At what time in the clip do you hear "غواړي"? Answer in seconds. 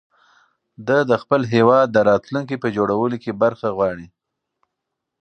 3.77-4.07